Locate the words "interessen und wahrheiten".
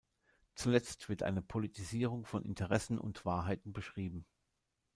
2.43-3.71